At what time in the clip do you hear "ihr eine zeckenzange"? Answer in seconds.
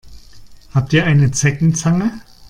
0.93-2.11